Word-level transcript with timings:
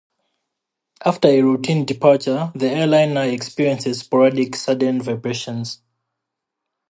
After 1.05 1.27
a 1.27 1.43
routine 1.43 1.85
departure, 1.85 2.51
the 2.55 2.71
airliner 2.71 3.21
experiences 3.21 3.99
sporadic 3.99 4.55
sudden 4.55 4.99
vibrations. 4.99 5.83